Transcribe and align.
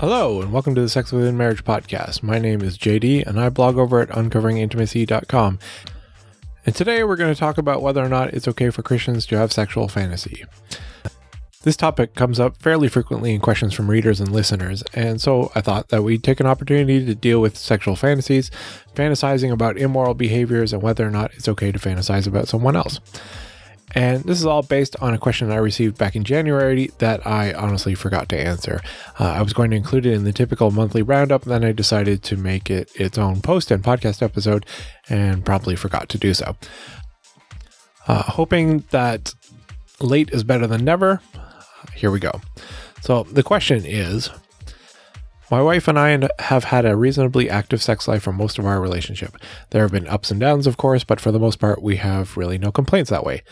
Hello, 0.00 0.40
and 0.40 0.50
welcome 0.50 0.74
to 0.74 0.80
the 0.80 0.88
Sex 0.88 1.12
Within 1.12 1.36
Marriage 1.36 1.62
podcast. 1.62 2.22
My 2.22 2.38
name 2.38 2.62
is 2.62 2.78
JD, 2.78 3.26
and 3.26 3.38
I 3.38 3.50
blog 3.50 3.76
over 3.76 4.00
at 4.00 4.08
uncoveringintimacy.com. 4.08 5.58
And 6.64 6.74
today 6.74 7.04
we're 7.04 7.16
going 7.16 7.34
to 7.34 7.38
talk 7.38 7.58
about 7.58 7.82
whether 7.82 8.02
or 8.02 8.08
not 8.08 8.32
it's 8.32 8.48
okay 8.48 8.70
for 8.70 8.80
Christians 8.80 9.26
to 9.26 9.36
have 9.36 9.52
sexual 9.52 9.88
fantasy. 9.88 10.46
This 11.64 11.76
topic 11.76 12.14
comes 12.14 12.40
up 12.40 12.56
fairly 12.62 12.88
frequently 12.88 13.34
in 13.34 13.42
questions 13.42 13.74
from 13.74 13.90
readers 13.90 14.20
and 14.20 14.32
listeners, 14.32 14.82
and 14.94 15.20
so 15.20 15.52
I 15.54 15.60
thought 15.60 15.90
that 15.90 16.02
we'd 16.02 16.24
take 16.24 16.40
an 16.40 16.46
opportunity 16.46 17.04
to 17.04 17.14
deal 17.14 17.42
with 17.42 17.58
sexual 17.58 17.94
fantasies, 17.94 18.50
fantasizing 18.94 19.52
about 19.52 19.76
immoral 19.76 20.14
behaviors, 20.14 20.72
and 20.72 20.80
whether 20.80 21.06
or 21.06 21.10
not 21.10 21.34
it's 21.34 21.46
okay 21.46 21.72
to 21.72 21.78
fantasize 21.78 22.26
about 22.26 22.48
someone 22.48 22.74
else. 22.74 23.00
And 23.94 24.22
this 24.22 24.38
is 24.38 24.46
all 24.46 24.62
based 24.62 24.94
on 25.00 25.14
a 25.14 25.18
question 25.18 25.50
I 25.50 25.56
received 25.56 25.98
back 25.98 26.14
in 26.14 26.24
January 26.24 26.90
that 26.98 27.26
I 27.26 27.52
honestly 27.52 27.94
forgot 27.94 28.28
to 28.28 28.40
answer. 28.40 28.80
Uh, 29.18 29.24
I 29.24 29.42
was 29.42 29.52
going 29.52 29.70
to 29.70 29.76
include 29.76 30.06
it 30.06 30.14
in 30.14 30.24
the 30.24 30.32
typical 30.32 30.70
monthly 30.70 31.02
roundup, 31.02 31.42
then 31.42 31.64
I 31.64 31.72
decided 31.72 32.22
to 32.24 32.36
make 32.36 32.70
it 32.70 32.90
its 32.94 33.18
own 33.18 33.40
post 33.40 33.70
and 33.70 33.82
podcast 33.82 34.22
episode 34.22 34.64
and 35.08 35.44
probably 35.44 35.76
forgot 35.76 36.08
to 36.10 36.18
do 36.18 36.34
so. 36.34 36.56
Uh, 38.06 38.22
hoping 38.22 38.84
that 38.90 39.34
late 40.00 40.30
is 40.30 40.44
better 40.44 40.66
than 40.66 40.84
never, 40.84 41.20
here 41.94 42.10
we 42.10 42.20
go. 42.20 42.40
So 43.02 43.24
the 43.24 43.42
question 43.42 43.84
is 43.84 44.30
my 45.50 45.60
wife 45.60 45.88
and 45.88 45.98
I 45.98 46.28
have 46.38 46.64
had 46.64 46.86
a 46.86 46.94
reasonably 46.96 47.50
active 47.50 47.82
sex 47.82 48.06
life 48.06 48.22
for 48.22 48.32
most 48.32 48.58
of 48.58 48.66
our 48.66 48.80
relationship. 48.80 49.36
There 49.70 49.82
have 49.82 49.90
been 49.90 50.06
ups 50.06 50.30
and 50.30 50.38
downs, 50.38 50.68
of 50.68 50.76
course, 50.76 51.02
but 51.02 51.20
for 51.20 51.32
the 51.32 51.40
most 51.40 51.58
part, 51.58 51.82
we 51.82 51.96
have 51.96 52.36
really 52.36 52.56
no 52.56 52.70
complaints 52.70 53.10
that 53.10 53.24
way. 53.24 53.42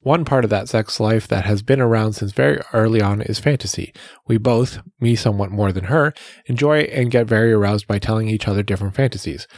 One 0.00 0.24
part 0.24 0.44
of 0.44 0.50
that 0.50 0.68
sex 0.68 1.00
life 1.00 1.26
that 1.28 1.44
has 1.44 1.62
been 1.62 1.80
around 1.80 2.12
since 2.12 2.32
very 2.32 2.60
early 2.72 3.02
on 3.02 3.20
is 3.20 3.40
fantasy. 3.40 3.92
We 4.26 4.38
both, 4.38 4.78
me 5.00 5.16
somewhat 5.16 5.50
more 5.50 5.72
than 5.72 5.84
her, 5.84 6.14
enjoy 6.46 6.82
and 6.82 7.10
get 7.10 7.26
very 7.26 7.52
aroused 7.52 7.88
by 7.88 7.98
telling 7.98 8.28
each 8.28 8.46
other 8.46 8.62
different 8.62 8.94
fantasies. 8.94 9.48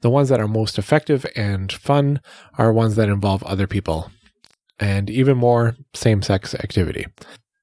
The 0.00 0.10
ones 0.10 0.30
that 0.30 0.40
are 0.40 0.48
most 0.48 0.78
effective 0.78 1.26
and 1.36 1.70
fun 1.70 2.20
are 2.56 2.72
ones 2.72 2.96
that 2.96 3.10
involve 3.10 3.42
other 3.42 3.66
people, 3.66 4.10
and 4.78 5.10
even 5.10 5.36
more 5.36 5.76
same 5.92 6.22
sex 6.22 6.54
activity. 6.54 7.06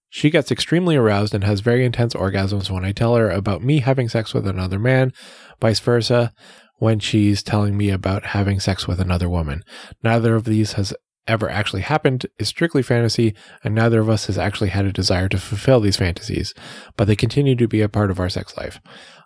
She 0.09 0.29
gets 0.29 0.51
extremely 0.51 0.95
aroused 0.95 1.33
and 1.33 1.43
has 1.43 1.61
very 1.61 1.83
intense 1.83 2.13
orgasms 2.13 2.69
when 2.69 2.85
I 2.85 2.91
tell 2.91 3.15
her 3.15 3.29
about 3.31 3.63
me 3.63 3.79
having 3.79 4.07
sex 4.07 4.33
with 4.33 4.47
another 4.47 4.79
man, 4.79 5.11
vice 5.59 5.79
versa, 5.79 6.31
when 6.77 6.99
she's 6.99 7.41
telling 7.41 7.75
me 7.75 7.89
about 7.89 8.27
having 8.27 8.59
sex 8.59 8.87
with 8.87 8.99
another 8.99 9.27
woman. 9.27 9.63
Neither 10.03 10.35
of 10.35 10.45
these 10.45 10.73
has 10.73 10.93
ever 11.27 11.49
actually 11.49 11.81
happened 11.81 12.25
is 12.39 12.47
strictly 12.47 12.81
fantasy, 12.81 13.35
and 13.63 13.75
neither 13.75 13.99
of 13.99 14.09
us 14.09 14.27
has 14.27 14.37
actually 14.37 14.69
had 14.69 14.85
a 14.85 14.91
desire 14.91 15.29
to 15.29 15.37
fulfill 15.37 15.79
these 15.79 15.97
fantasies, 15.97 16.53
but 16.95 17.05
they 17.05 17.15
continue 17.15 17.55
to 17.55 17.67
be 17.67 17.81
a 17.81 17.89
part 17.89 18.11
of 18.11 18.19
our 18.19 18.29
sex 18.29 18.55
life. 18.57 18.79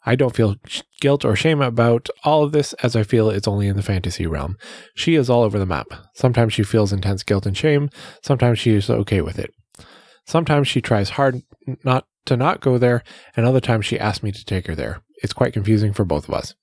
I 0.05 0.15
don't 0.15 0.35
feel 0.35 0.55
guilt 0.99 1.23
or 1.23 1.35
shame 1.35 1.61
about 1.61 2.09
all 2.23 2.43
of 2.43 2.51
this 2.51 2.73
as 2.81 2.95
I 2.95 3.03
feel 3.03 3.29
it's 3.29 3.47
only 3.47 3.67
in 3.67 3.75
the 3.75 3.83
fantasy 3.83 4.25
realm. 4.25 4.57
She 4.95 5.15
is 5.15 5.29
all 5.29 5.43
over 5.43 5.59
the 5.59 5.65
map. 5.65 5.87
Sometimes 6.15 6.53
she 6.53 6.63
feels 6.63 6.91
intense 6.91 7.23
guilt 7.23 7.45
and 7.45 7.55
shame, 7.55 7.89
sometimes 8.23 8.59
she 8.59 8.71
is 8.71 8.89
okay 8.89 9.21
with 9.21 9.37
it. 9.37 9.53
Sometimes 10.25 10.67
she 10.67 10.81
tries 10.81 11.11
hard 11.11 11.41
not 11.83 12.05
to 12.25 12.37
not 12.37 12.61
go 12.61 12.77
there, 12.77 13.03
and 13.35 13.45
other 13.45 13.59
times 13.59 13.85
she 13.85 13.99
asks 13.99 14.23
me 14.23 14.31
to 14.31 14.45
take 14.45 14.67
her 14.67 14.75
there. 14.75 15.01
It's 15.23 15.33
quite 15.33 15.53
confusing 15.53 15.93
for 15.93 16.05
both 16.05 16.27
of 16.27 16.33
us. 16.33 16.55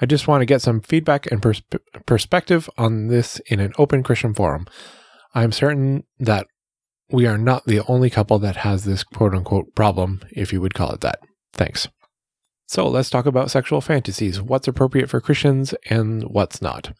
I 0.00 0.06
just 0.06 0.28
want 0.28 0.42
to 0.42 0.46
get 0.46 0.62
some 0.62 0.80
feedback 0.80 1.30
and 1.30 1.42
pers- 1.42 1.62
perspective 2.06 2.70
on 2.78 3.08
this 3.08 3.40
in 3.46 3.60
an 3.60 3.72
open 3.78 4.02
Christian 4.02 4.34
forum. 4.34 4.66
I'm 5.34 5.52
certain 5.52 6.04
that 6.18 6.46
we 7.10 7.26
are 7.26 7.38
not 7.38 7.64
the 7.66 7.80
only 7.88 8.10
couple 8.10 8.38
that 8.38 8.56
has 8.56 8.84
this 8.84 9.02
quote 9.02 9.34
unquote 9.34 9.74
problem, 9.74 10.20
if 10.30 10.52
you 10.52 10.60
would 10.60 10.74
call 10.74 10.92
it 10.92 11.00
that. 11.00 11.20
Thanks. 11.52 11.88
So 12.66 12.86
let's 12.86 13.10
talk 13.10 13.26
about 13.26 13.50
sexual 13.50 13.80
fantasies. 13.80 14.42
What's 14.42 14.68
appropriate 14.68 15.08
for 15.08 15.20
Christians 15.20 15.74
and 15.88 16.22
what's 16.24 16.60
not. 16.60 16.92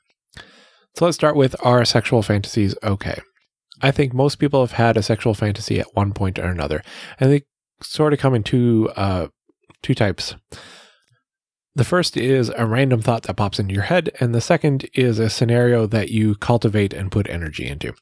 So 0.97 1.05
let's 1.05 1.17
start 1.17 1.37
with 1.37 1.55
are 1.63 1.85
sexual 1.85 2.23
fantasies 2.23 2.75
okay? 2.83 3.21
I 3.81 3.91
think 3.91 4.13
most 4.13 4.37
people 4.37 4.61
have 4.61 4.73
had 4.73 4.97
a 4.97 5.03
sexual 5.03 5.35
fantasy 5.35 5.79
at 5.79 5.95
one 5.95 6.13
point 6.13 6.39
or 6.39 6.47
another, 6.47 6.83
and 7.21 7.31
they 7.31 7.43
sort 7.81 8.13
of 8.13 8.19
come 8.19 8.35
in 8.35 8.43
two 8.43 8.91
uh, 8.97 9.29
two 9.83 9.95
types. 9.95 10.35
The 11.79 11.85
first 11.85 12.17
is 12.17 12.51
a 12.57 12.67
random 12.67 13.03
thought 13.03 13.23
that 13.23 13.37
pops 13.37 13.61
into 13.61 13.73
your 13.73 13.85
head, 13.85 14.11
and 14.19 14.35
the 14.35 14.41
second 14.41 14.91
is 14.95 15.21
a 15.21 15.31
scenario 15.31 15.87
that 15.87 16.09
you 16.09 16.35
cultivate 16.35 16.93
and 16.93 17.13
put 17.13 17.31
energy 17.31 17.69
into. 17.69 17.95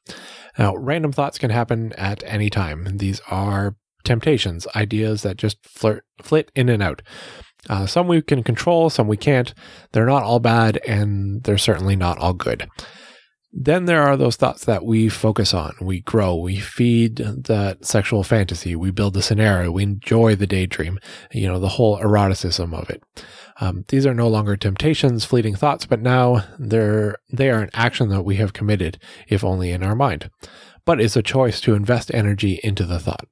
Now, 0.59 0.75
random 0.77 1.13
thoughts 1.13 1.37
can 1.37 1.51
happen 1.51 1.93
at 1.93 2.23
any 2.25 2.49
time. 2.49 2.97
These 2.97 3.21
are 3.31 3.77
temptations, 4.03 4.67
ideas 4.75 5.25
that 5.25 5.37
just 5.37 5.63
flirt, 5.63 6.07
flit 6.23 6.51
in 6.55 6.71
and 6.71 6.83
out. 6.83 7.03
Uh, 7.69 7.85
some 7.85 8.09
we 8.09 8.23
can 8.23 8.43
control, 8.43 8.89
some 8.89 9.09
we 9.09 9.19
can't. 9.19 9.53
They're 9.93 10.07
not 10.07 10.23
all 10.23 10.41
bad, 10.41 10.79
and 10.89 11.43
they're 11.43 11.59
certainly 11.59 11.97
not 11.97 12.17
all 12.17 12.33
good. 12.33 12.71
Then 13.59 13.87
there 13.87 14.03
are 14.03 14.19
those 14.19 14.37
thoughts 14.37 14.67
that 14.67 14.85
we 14.85 15.09
focus 15.09 15.55
on. 15.55 15.75
We 15.81 16.01
grow, 16.01 16.37
we 16.37 16.61
feed 16.61 17.17
that 17.17 17.87
sexual 17.87 18.23
fantasy, 18.23 18.77
we 18.77 18.91
build 18.91 19.15
the 19.15 19.23
scenario, 19.23 19.71
we 19.71 19.83
enjoy 19.83 20.37
the 20.37 20.47
daydream, 20.47 20.99
you 21.33 21.49
know, 21.49 21.59
the 21.59 21.71
whole 21.71 21.99
eroticism 21.99 22.75
of 22.75 22.91
it. 22.91 23.03
Um, 23.59 23.87
these 23.89 24.05
are 24.05 24.13
no 24.13 24.29
longer 24.29 24.59
temptations, 24.59 25.25
fleeting 25.25 25.57
thoughts, 25.57 25.87
but 25.87 26.03
now 26.03 26.45
they're, 26.59 27.17
they 27.33 27.49
are 27.49 27.63
an 27.63 27.71
action 27.73 28.11
that 28.11 28.27
we 28.27 28.37
have 28.37 28.53
committed, 28.53 28.99
if 29.27 29.43
only 29.43 29.71
in 29.71 29.83
our 29.83 29.95
mind. 29.95 30.31
But 30.85 31.01
it's 31.01 31.17
a 31.17 31.23
choice 31.23 31.59
to 31.63 31.75
invest 31.75 32.11
energy 32.13 32.61
into 32.63 32.85
the 32.85 33.01
thought. 33.01 33.27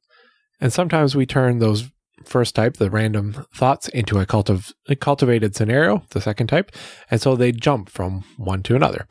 And 0.58 0.72
sometimes 0.72 1.14
we 1.14 1.26
turn 1.26 1.58
those 1.58 1.90
first 2.28 2.54
type, 2.54 2.76
the 2.76 2.90
random 2.90 3.46
thoughts, 3.54 3.88
into 3.88 4.18
a, 4.18 4.26
cultiv- 4.26 4.72
a 4.88 4.96
cultivated 4.96 5.54
scenario, 5.54 6.02
the 6.10 6.20
second 6.20 6.48
type, 6.48 6.72
and 7.10 7.20
so 7.20 7.36
they 7.36 7.52
jump 7.52 7.88
from 7.88 8.24
one 8.36 8.62
to 8.64 8.76
another. 8.76 9.06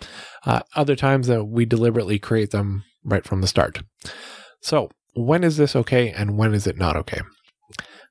Uh, 0.45 0.61
other 0.75 0.95
times 0.95 1.27
that 1.27 1.39
uh, 1.39 1.43
we 1.43 1.65
deliberately 1.65 2.19
create 2.19 2.51
them 2.51 2.83
right 3.03 3.25
from 3.25 3.41
the 3.41 3.47
start. 3.47 3.81
So, 4.61 4.89
when 5.15 5.43
is 5.43 5.57
this 5.57 5.75
okay 5.75 6.09
and 6.11 6.37
when 6.37 6.53
is 6.53 6.65
it 6.65 6.77
not 6.77 6.95
okay? 6.95 7.21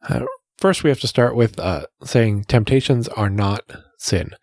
Uh, 0.09 0.27
first, 0.59 0.85
we 0.85 0.91
have 0.91 1.01
to 1.01 1.09
start 1.09 1.35
with 1.35 1.59
uh, 1.59 1.87
saying 2.05 2.45
temptations 2.45 3.09
are 3.09 3.31
not 3.31 3.63
sin. 3.99 4.35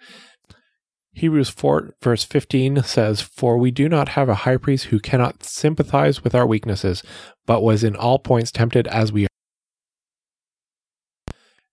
Hebrews 1.14 1.50
4, 1.50 1.96
verse 2.02 2.24
15 2.24 2.84
says, 2.84 3.22
For 3.22 3.58
we 3.58 3.72
do 3.72 3.90
not 3.90 4.10
have 4.10 4.30
a 4.30 4.36
high 4.36 4.58
priest 4.58 4.86
who 4.86 5.00
cannot 5.00 5.44
sympathize 5.44 6.24
with 6.24 6.34
our 6.34 6.48
weaknesses, 6.48 7.04
but 7.46 7.62
was 7.62 7.84
in 7.84 7.96
all 7.96 8.20
points 8.20 8.52
tempted 8.52 8.88
as 8.88 9.12
we 9.12 9.28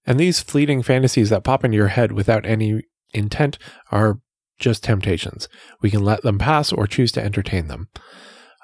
and 0.07 0.19
these 0.19 0.41
fleeting 0.41 0.83
fantasies 0.83 1.31
that 1.31 1.45
pop 1.45 1.65
into 1.65 1.77
your 1.77 1.89
head 1.89 2.13
without 2.13 2.47
any 2.47 2.83
intent 3.13 3.59
are 3.91 4.21
just 4.59 4.85
temptations. 4.85 5.49
We 5.83 5.91
can 5.91 6.05
let 6.05 6.23
them 6.23 6.39
pass 6.39 6.73
or 6.73 6.87
choose 6.87 7.13
to 7.13 7.25
entertain 7.25 7.69
them. 7.69 7.89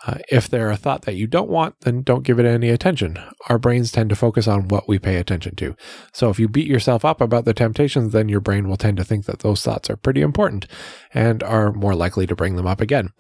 Uh, 0.05 0.19
if 0.29 0.49
they're 0.49 0.71
a 0.71 0.77
thought 0.77 1.03
that 1.03 1.15
you 1.15 1.29
don't 1.29 1.49
want, 1.49 1.79
then 1.81 2.03
don't 2.03 2.25
give 2.25 2.41
it 2.41 2.47
any 2.47 2.71
attention. 2.71 3.19
Our 3.49 3.59
brains 3.59 3.93
tend 3.93 4.11
to 4.11 4.17
focus 4.17 4.49
on 4.49 4.67
what 4.67 4.89
we 4.89 4.99
pay 4.99 5.17
attention 5.17 5.55
to. 5.57 5.77
So 6.13 6.29
if 6.29 6.41
you 6.41 6.49
beat 6.49 6.67
yourself 6.67 7.05
up 7.05 7.21
about 7.21 7.45
the 7.45 7.55
temptations, 7.55 8.13
then 8.13 8.29
your 8.29 8.41
brain 8.41 8.69
will 8.69 8.77
tend 8.77 8.97
to 8.97 9.05
think 9.05 9.27
that 9.27 9.41
those 9.41 9.63
thoughts 9.63 9.89
are 9.91 9.97
pretty 9.97 10.21
important 10.21 10.67
and 11.15 11.43
are 11.45 11.73
more 11.73 11.95
likely 11.95 12.27
to 12.27 12.35
bring 12.35 12.57
them 12.57 12.67
up 12.67 12.81
again. 12.81 13.11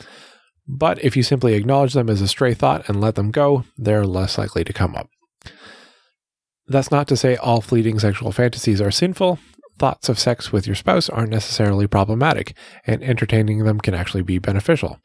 But 0.66 1.02
if 1.04 1.16
you 1.16 1.22
simply 1.22 1.54
acknowledge 1.54 1.92
them 1.92 2.10
as 2.10 2.20
a 2.20 2.28
stray 2.28 2.54
thought 2.54 2.88
and 2.88 3.00
let 3.00 3.14
them 3.14 3.30
go, 3.30 3.64
they're 3.76 4.06
less 4.06 4.36
likely 4.36 4.64
to 4.64 4.72
come 4.72 4.96
up. 4.96 5.08
That's 6.72 6.90
not 6.90 7.06
to 7.08 7.18
say 7.18 7.36
all 7.36 7.60
fleeting 7.60 7.98
sexual 7.98 8.32
fantasies 8.32 8.80
are 8.80 8.90
sinful. 8.90 9.38
Thoughts 9.78 10.08
of 10.08 10.18
sex 10.18 10.52
with 10.52 10.66
your 10.66 10.74
spouse 10.74 11.10
aren't 11.10 11.28
necessarily 11.28 11.86
problematic, 11.86 12.56
and 12.86 13.02
entertaining 13.02 13.64
them 13.64 13.78
can 13.78 13.92
actually 13.92 14.22
be 14.22 14.38
beneficial 14.38 14.98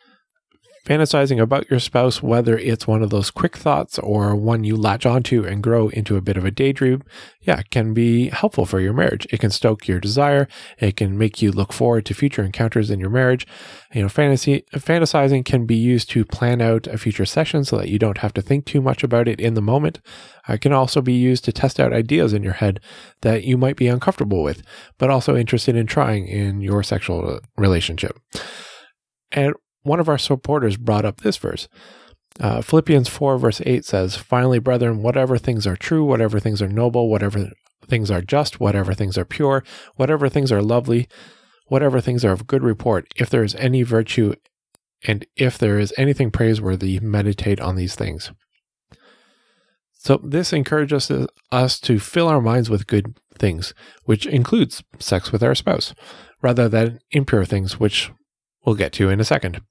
fantasizing 0.87 1.41
about 1.41 1.69
your 1.69 1.81
spouse, 1.81 2.23
whether 2.23 2.57
it's 2.57 2.87
one 2.87 3.03
of 3.03 3.09
those 3.09 3.29
quick 3.29 3.57
thoughts 3.57 3.99
or 3.99 4.33
one 4.37 4.63
you 4.63 4.77
latch 4.77 5.05
onto 5.05 5.43
and 5.43 5.61
grow 5.61 5.89
into 5.89 6.15
a 6.15 6.21
bit 6.21 6.37
of 6.37 6.45
a 6.45 6.51
daydream, 6.51 7.03
yeah, 7.41 7.61
can 7.63 7.93
be 7.93 8.29
helpful 8.29 8.65
for 8.65 8.79
your 8.79 8.93
marriage. 8.93 9.27
It 9.29 9.41
can 9.41 9.51
stoke 9.51 9.85
your 9.87 9.99
desire. 9.99 10.47
It 10.79 10.95
can 10.95 11.17
make 11.17 11.41
you 11.41 11.51
look 11.51 11.73
forward 11.73 12.05
to 12.05 12.13
future 12.13 12.41
encounters 12.41 12.89
in 12.89 13.01
your 13.01 13.09
marriage. 13.09 13.45
You 13.93 14.03
know, 14.03 14.09
fantasy 14.09 14.63
fantasizing 14.73 15.43
can 15.43 15.65
be 15.65 15.75
used 15.75 16.09
to 16.11 16.23
plan 16.23 16.61
out 16.61 16.87
a 16.87 16.97
future 16.97 17.25
session 17.25 17.65
so 17.65 17.77
that 17.77 17.89
you 17.89 17.99
don't 17.99 18.19
have 18.19 18.33
to 18.35 18.41
think 18.41 18.65
too 18.65 18.81
much 18.81 19.03
about 19.03 19.27
it 19.27 19.41
in 19.41 19.55
the 19.55 19.61
moment. 19.61 19.99
Uh, 20.47 20.53
it 20.53 20.61
can 20.61 20.71
also 20.71 21.01
be 21.01 21.13
used 21.13 21.43
to 21.45 21.51
test 21.51 21.81
out 21.81 21.91
ideas 21.91 22.31
in 22.31 22.43
your 22.43 22.53
head 22.53 22.79
that 23.21 23.43
you 23.43 23.57
might 23.57 23.75
be 23.75 23.89
uncomfortable 23.89 24.41
with, 24.41 24.63
but 24.97 25.09
also 25.09 25.35
interested 25.35 25.75
in 25.75 25.85
trying 25.85 26.27
in 26.27 26.61
your 26.61 26.81
sexual 26.81 27.41
relationship. 27.57 28.17
And 29.33 29.53
one 29.87 29.99
of 29.99 30.09
our 30.09 30.17
supporters 30.17 30.77
brought 30.77 31.05
up 31.05 31.21
this 31.21 31.37
verse. 31.37 31.67
Uh, 32.39 32.61
Philippians 32.61 33.09
4, 33.09 33.37
verse 33.37 33.61
8 33.65 33.83
says, 33.83 34.15
Finally, 34.15 34.59
brethren, 34.59 35.01
whatever 35.01 35.37
things 35.37 35.65
are 35.65 35.75
true, 35.75 36.03
whatever 36.03 36.39
things 36.39 36.61
are 36.61 36.67
noble, 36.67 37.09
whatever 37.09 37.51
things 37.87 38.11
are 38.11 38.21
just, 38.21 38.59
whatever 38.59 38.93
things 38.93 39.17
are 39.17 39.25
pure, 39.25 39.63
whatever 39.95 40.29
things 40.29 40.51
are 40.51 40.61
lovely, 40.61 41.07
whatever 41.67 41.99
things 41.99 42.23
are 42.23 42.31
of 42.31 42.47
good 42.47 42.63
report, 42.63 43.07
if 43.15 43.29
there 43.29 43.43
is 43.43 43.55
any 43.55 43.81
virtue 43.81 44.35
and 45.05 45.25
if 45.35 45.57
there 45.57 45.79
is 45.79 45.93
anything 45.97 46.31
praiseworthy, 46.31 46.99
meditate 46.99 47.59
on 47.59 47.75
these 47.75 47.95
things. 47.95 48.31
So 49.93 50.19
this 50.23 50.53
encourages 50.53 51.11
us 51.51 51.79
to 51.81 51.99
fill 51.99 52.27
our 52.27 52.41
minds 52.41 52.69
with 52.69 52.87
good 52.87 53.19
things, 53.37 53.73
which 54.03 54.25
includes 54.25 54.83
sex 54.99 55.31
with 55.31 55.43
our 55.43 55.55
spouse, 55.55 55.93
rather 56.41 56.69
than 56.69 56.99
impure 57.11 57.45
things, 57.45 57.79
which 57.79 58.11
we'll 58.65 58.75
get 58.75 58.93
to 58.93 59.09
in 59.09 59.19
a 59.19 59.25
second. 59.25 59.61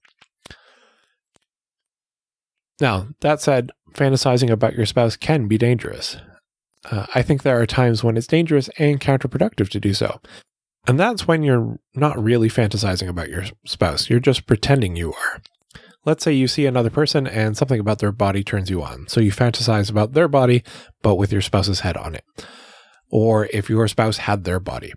Now, 2.80 3.08
that 3.20 3.40
said, 3.40 3.70
fantasizing 3.92 4.50
about 4.50 4.74
your 4.74 4.86
spouse 4.86 5.16
can 5.16 5.48
be 5.48 5.58
dangerous. 5.58 6.18
Uh, 6.90 7.06
I 7.14 7.22
think 7.22 7.42
there 7.42 7.60
are 7.60 7.66
times 7.66 8.04
when 8.04 8.16
it's 8.16 8.26
dangerous 8.26 8.68
and 8.78 9.00
counterproductive 9.00 9.68
to 9.70 9.80
do 9.80 9.94
so. 9.94 10.20
And 10.86 11.00
that's 11.00 11.26
when 11.26 11.42
you're 11.42 11.78
not 11.94 12.22
really 12.22 12.48
fantasizing 12.48 13.08
about 13.08 13.28
your 13.28 13.44
spouse, 13.64 14.08
you're 14.08 14.20
just 14.20 14.46
pretending 14.46 14.94
you 14.94 15.12
are. 15.12 15.42
Let's 16.04 16.22
say 16.22 16.32
you 16.32 16.46
see 16.46 16.66
another 16.66 16.90
person 16.90 17.26
and 17.26 17.56
something 17.56 17.80
about 17.80 17.98
their 17.98 18.12
body 18.12 18.44
turns 18.44 18.70
you 18.70 18.82
on. 18.82 19.08
So 19.08 19.20
you 19.20 19.32
fantasize 19.32 19.90
about 19.90 20.12
their 20.12 20.28
body, 20.28 20.62
but 21.02 21.16
with 21.16 21.32
your 21.32 21.40
spouse's 21.40 21.80
head 21.80 21.96
on 21.96 22.14
it. 22.14 22.24
Or 23.10 23.46
if 23.52 23.68
your 23.68 23.88
spouse 23.88 24.18
had 24.18 24.44
their 24.44 24.60
body. 24.60 24.92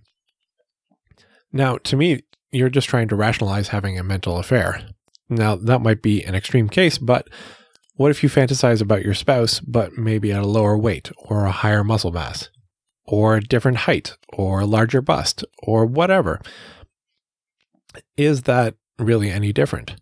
Now, 1.52 1.78
to 1.80 1.96
me, 1.96 2.22
you're 2.52 2.70
just 2.70 2.88
trying 2.88 3.08
to 3.08 3.16
rationalize 3.16 3.70
having 3.70 3.98
a 3.98 4.04
mental 4.04 4.38
affair. 4.38 4.84
Now, 5.30 5.56
that 5.56 5.82
might 5.82 6.04
be 6.04 6.24
an 6.24 6.36
extreme 6.36 6.70
case, 6.70 7.00
but 7.00 7.28
what 8.00 8.12
if 8.12 8.24
you 8.24 8.30
fantasize 8.30 8.82
about 8.82 9.04
your 9.04 9.14
spouse, 9.14 9.60
but 9.60 9.98
maybe 9.98 10.32
at 10.32 10.42
a 10.42 10.48
lower 10.48 10.78
weight 10.78 11.12
or 11.18 11.44
a 11.44 11.52
higher 11.52 11.84
muscle 11.84 12.14
mass, 12.14 12.50
or 13.04 13.36
a 13.36 13.42
different 13.42 13.80
height, 13.80 14.16
or 14.32 14.62
a 14.62 14.66
larger 14.66 15.02
bust, 15.02 15.44
or 15.64 15.86
whatever? 15.86 16.40
Is 18.16 18.44
that 18.44 18.76
really 18.98 19.30
any 19.30 19.52
different? 19.52 19.98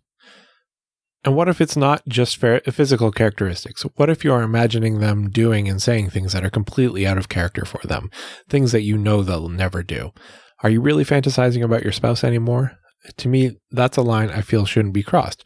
And 1.24 1.34
what 1.34 1.48
if 1.48 1.60
it's 1.60 1.76
not 1.76 2.06
just 2.06 2.36
physical 2.36 3.10
characteristics? 3.10 3.82
What 3.96 4.10
if 4.10 4.22
you 4.22 4.32
are 4.32 4.42
imagining 4.42 5.00
them 5.00 5.28
doing 5.28 5.68
and 5.68 5.82
saying 5.82 6.10
things 6.10 6.32
that 6.34 6.44
are 6.44 6.50
completely 6.50 7.04
out 7.04 7.18
of 7.18 7.28
character 7.28 7.64
for 7.64 7.84
them, 7.84 8.12
things 8.48 8.70
that 8.70 8.82
you 8.82 8.96
know 8.96 9.24
they'll 9.24 9.48
never 9.48 9.82
do? 9.82 10.12
Are 10.62 10.70
you 10.70 10.80
really 10.80 11.04
fantasizing 11.04 11.64
about 11.64 11.82
your 11.82 11.90
spouse 11.90 12.22
anymore? 12.22 12.78
To 13.16 13.28
me, 13.28 13.58
that's 13.72 13.96
a 13.96 14.02
line 14.02 14.30
I 14.30 14.42
feel 14.42 14.66
shouldn't 14.66 14.94
be 14.94 15.02
crossed. 15.02 15.44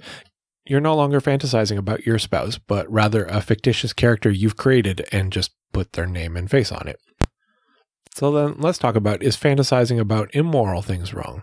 You're 0.64 0.80
no 0.80 0.94
longer 0.94 1.20
fantasizing 1.20 1.76
about 1.76 2.06
your 2.06 2.18
spouse, 2.18 2.58
but 2.58 2.90
rather 2.90 3.24
a 3.24 3.40
fictitious 3.40 3.92
character 3.92 4.30
you've 4.30 4.56
created 4.56 5.06
and 5.10 5.32
just 5.32 5.52
put 5.72 5.92
their 5.92 6.06
name 6.06 6.36
and 6.36 6.50
face 6.50 6.70
on 6.70 6.86
it. 6.86 7.00
So 8.14 8.30
then 8.30 8.56
let's 8.58 8.78
talk 8.78 8.94
about 8.94 9.22
is 9.22 9.36
fantasizing 9.36 9.98
about 9.98 10.34
immoral 10.34 10.82
things 10.82 11.14
wrong? 11.14 11.42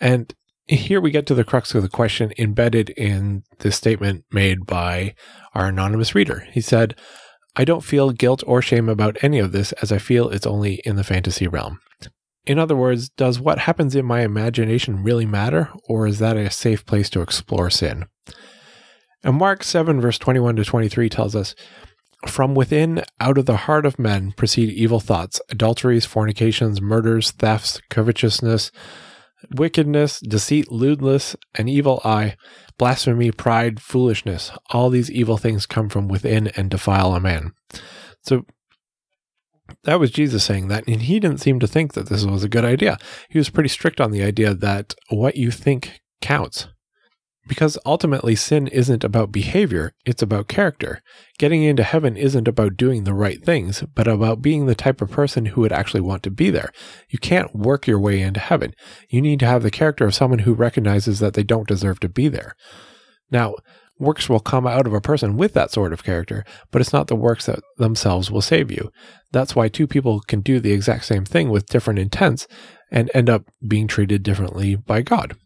And 0.00 0.32
here 0.66 1.00
we 1.00 1.10
get 1.10 1.26
to 1.26 1.34
the 1.34 1.44
crux 1.44 1.74
of 1.74 1.82
the 1.82 1.88
question 1.88 2.32
embedded 2.38 2.90
in 2.90 3.42
this 3.58 3.76
statement 3.76 4.24
made 4.30 4.66
by 4.66 5.14
our 5.54 5.66
anonymous 5.66 6.14
reader. 6.14 6.46
He 6.52 6.60
said, 6.60 6.94
I 7.56 7.64
don't 7.64 7.84
feel 7.84 8.12
guilt 8.12 8.44
or 8.46 8.62
shame 8.62 8.88
about 8.88 9.22
any 9.22 9.40
of 9.40 9.52
this 9.52 9.72
as 9.82 9.90
I 9.90 9.98
feel 9.98 10.28
it's 10.28 10.46
only 10.46 10.74
in 10.84 10.96
the 10.96 11.04
fantasy 11.04 11.48
realm. 11.48 11.80
In 12.46 12.58
other 12.58 12.76
words, 12.76 13.10
does 13.10 13.38
what 13.38 13.60
happens 13.60 13.94
in 13.94 14.04
my 14.04 14.22
imagination 14.22 15.02
really 15.02 15.26
matter, 15.26 15.70
or 15.88 16.06
is 16.06 16.18
that 16.18 16.36
a 16.36 16.50
safe 16.50 16.86
place 16.86 17.10
to 17.10 17.20
explore 17.20 17.70
sin? 17.70 18.06
And 19.22 19.36
Mark 19.36 19.62
7, 19.62 20.00
verse 20.00 20.18
21 20.18 20.56
to 20.56 20.64
23 20.64 21.08
tells 21.08 21.36
us, 21.36 21.54
From 22.26 22.54
within, 22.54 23.04
out 23.20 23.36
of 23.36 23.46
the 23.46 23.56
heart 23.56 23.84
of 23.84 23.98
men, 23.98 24.32
proceed 24.32 24.70
evil 24.70 25.00
thoughts, 25.00 25.40
adulteries, 25.50 26.06
fornications, 26.06 26.80
murders, 26.80 27.30
thefts, 27.30 27.80
covetousness, 27.90 28.70
wickedness, 29.54 30.20
deceit, 30.20 30.70
lewdness, 30.72 31.36
an 31.54 31.68
evil 31.68 32.00
eye, 32.04 32.36
blasphemy, 32.78 33.30
pride, 33.30 33.80
foolishness. 33.80 34.50
All 34.70 34.88
these 34.88 35.10
evil 35.10 35.36
things 35.36 35.66
come 35.66 35.88
from 35.88 36.08
within 36.08 36.48
and 36.48 36.70
defile 36.70 37.14
a 37.14 37.20
man. 37.20 37.52
So 38.22 38.44
that 39.84 40.00
was 40.00 40.10
Jesus 40.10 40.44
saying 40.44 40.68
that, 40.68 40.86
and 40.86 41.02
he 41.02 41.20
didn't 41.20 41.40
seem 41.40 41.60
to 41.60 41.66
think 41.66 41.94
that 41.94 42.08
this 42.08 42.24
was 42.24 42.44
a 42.44 42.48
good 42.48 42.64
idea. 42.64 42.98
He 43.28 43.38
was 43.38 43.50
pretty 43.50 43.68
strict 43.68 44.00
on 44.00 44.10
the 44.10 44.22
idea 44.22 44.54
that 44.54 44.94
what 45.08 45.36
you 45.36 45.50
think 45.50 46.00
counts. 46.20 46.68
Because 47.48 47.78
ultimately, 47.84 48.36
sin 48.36 48.68
isn't 48.68 49.02
about 49.02 49.32
behavior, 49.32 49.92
it's 50.04 50.22
about 50.22 50.46
character. 50.46 51.02
Getting 51.38 51.64
into 51.64 51.82
heaven 51.82 52.16
isn't 52.16 52.46
about 52.46 52.76
doing 52.76 53.02
the 53.02 53.14
right 53.14 53.42
things, 53.44 53.82
but 53.94 54.06
about 54.06 54.42
being 54.42 54.66
the 54.66 54.74
type 54.74 55.00
of 55.00 55.10
person 55.10 55.46
who 55.46 55.62
would 55.62 55.72
actually 55.72 56.02
want 56.02 56.22
to 56.24 56.30
be 56.30 56.50
there. 56.50 56.70
You 57.08 57.18
can't 57.18 57.54
work 57.54 57.86
your 57.86 57.98
way 57.98 58.20
into 58.20 58.38
heaven. 58.38 58.72
You 59.08 59.20
need 59.20 59.40
to 59.40 59.46
have 59.46 59.62
the 59.62 59.70
character 59.70 60.06
of 60.06 60.14
someone 60.14 60.40
who 60.40 60.54
recognizes 60.54 61.18
that 61.18 61.34
they 61.34 61.42
don't 61.42 61.66
deserve 61.66 61.98
to 62.00 62.08
be 62.08 62.28
there. 62.28 62.54
Now, 63.30 63.54
works 64.00 64.28
will 64.28 64.40
come 64.40 64.66
out 64.66 64.86
of 64.86 64.94
a 64.94 65.00
person 65.00 65.36
with 65.36 65.52
that 65.54 65.70
sort 65.70 65.92
of 65.92 66.02
character, 66.02 66.44
but 66.70 66.80
it's 66.80 66.92
not 66.92 67.06
the 67.06 67.14
works 67.14 67.46
that 67.46 67.60
themselves 67.76 68.30
will 68.30 68.40
save 68.40 68.70
you. 68.70 68.90
That's 69.30 69.54
why 69.54 69.68
two 69.68 69.86
people 69.86 70.20
can 70.20 70.40
do 70.40 70.58
the 70.58 70.72
exact 70.72 71.04
same 71.04 71.24
thing 71.24 71.50
with 71.50 71.66
different 71.66 71.98
intents 71.98 72.48
and 72.90 73.10
end 73.14 73.28
up 73.28 73.44
being 73.66 73.86
treated 73.86 74.22
differently 74.22 74.74
by 74.74 75.02
God. 75.02 75.36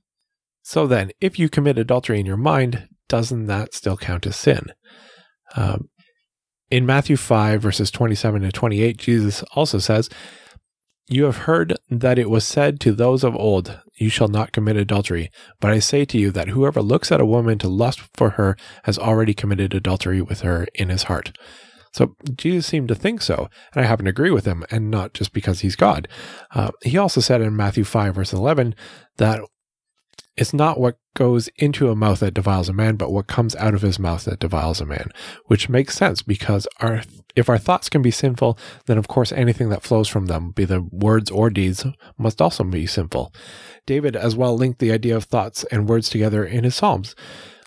So 0.62 0.86
then, 0.86 1.10
if 1.20 1.38
you 1.38 1.48
commit 1.48 1.76
adultery 1.76 2.20
in 2.20 2.26
your 2.26 2.38
mind, 2.38 2.88
doesn't 3.08 3.46
that 3.46 3.74
still 3.74 3.96
count 3.96 4.26
as 4.26 4.36
sin? 4.36 4.72
Um, 5.56 5.90
in 6.70 6.86
Matthew 6.86 7.16
5, 7.16 7.60
verses 7.60 7.90
27 7.90 8.42
to 8.42 8.50
28, 8.50 8.96
Jesus 8.96 9.42
also 9.54 9.78
says, 9.78 10.08
You 11.06 11.24
have 11.24 11.38
heard 11.38 11.74
that 11.90 12.18
it 12.18 12.30
was 12.30 12.46
said 12.46 12.80
to 12.80 12.92
those 12.92 13.24
of 13.24 13.36
old, 13.36 13.78
You 13.96 14.08
shall 14.08 14.28
not 14.28 14.52
commit 14.52 14.76
adultery. 14.76 15.30
But 15.60 15.70
I 15.70 15.78
say 15.78 16.04
to 16.06 16.18
you 16.18 16.30
that 16.30 16.48
whoever 16.48 16.80
looks 16.80 17.12
at 17.12 17.20
a 17.20 17.26
woman 17.26 17.58
to 17.58 17.68
lust 17.68 18.00
for 18.14 18.30
her 18.30 18.56
has 18.84 18.98
already 18.98 19.34
committed 19.34 19.74
adultery 19.74 20.22
with 20.22 20.40
her 20.40 20.66
in 20.74 20.88
his 20.88 21.04
heart. 21.04 21.36
So 21.92 22.16
Jesus 22.34 22.66
seemed 22.66 22.88
to 22.88 22.94
think 22.94 23.22
so, 23.22 23.48
and 23.72 23.84
I 23.84 23.86
happen 23.86 24.06
to 24.06 24.10
agree 24.10 24.32
with 24.32 24.46
him, 24.46 24.64
and 24.68 24.90
not 24.90 25.14
just 25.14 25.32
because 25.32 25.60
he's 25.60 25.76
God. 25.76 26.08
Uh, 26.52 26.72
he 26.82 26.98
also 26.98 27.20
said 27.20 27.40
in 27.40 27.54
Matthew 27.54 27.84
5, 27.84 28.16
verse 28.16 28.32
11, 28.32 28.74
that 29.18 29.42
it's 30.36 30.52
not 30.52 30.80
what 30.80 30.98
goes 31.14 31.48
into 31.56 31.90
a 31.90 31.96
mouth 31.96 32.20
that 32.20 32.34
defiles 32.34 32.68
a 32.68 32.72
man, 32.72 32.96
but 32.96 33.12
what 33.12 33.28
comes 33.28 33.54
out 33.56 33.74
of 33.74 33.82
his 33.82 33.98
mouth 33.98 34.24
that 34.24 34.40
defiles 34.40 34.80
a 34.80 34.86
man, 34.86 35.10
which 35.46 35.68
makes 35.68 35.96
sense 35.96 36.22
because 36.22 36.66
our 36.80 37.02
if 37.36 37.48
our 37.48 37.58
thoughts 37.58 37.88
can 37.88 38.02
be 38.02 38.10
sinful, 38.10 38.58
then 38.86 38.98
of 38.98 39.08
course 39.08 39.32
anything 39.32 39.68
that 39.68 39.82
flows 39.82 40.08
from 40.08 40.26
them, 40.26 40.50
be 40.50 40.64
the 40.64 40.80
words 40.80 41.30
or 41.30 41.50
deeds, 41.50 41.84
must 42.16 42.40
also 42.40 42.64
be 42.64 42.86
sinful. 42.86 43.32
David 43.86 44.16
as 44.16 44.36
well 44.36 44.56
linked 44.56 44.78
the 44.78 44.92
idea 44.92 45.16
of 45.16 45.24
thoughts 45.24 45.64
and 45.64 45.88
words 45.88 46.08
together 46.08 46.44
in 46.44 46.64
his 46.64 46.74
Psalms. 46.74 47.14